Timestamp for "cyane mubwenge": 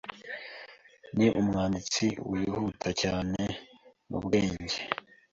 3.01-4.77